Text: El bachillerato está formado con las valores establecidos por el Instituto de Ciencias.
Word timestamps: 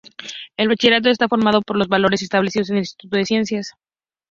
El 0.57 0.67
bachillerato 0.67 1.09
está 1.11 1.27
formado 1.27 1.61
con 1.61 1.77
las 1.77 1.87
valores 1.87 2.23
establecidos 2.23 2.69
por 2.69 2.73
el 2.77 2.81
Instituto 2.81 3.17
de 3.17 3.25
Ciencias. 3.25 3.73